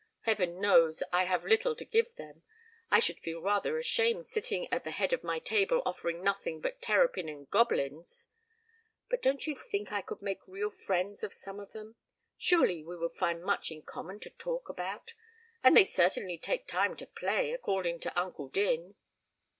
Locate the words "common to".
13.83-14.31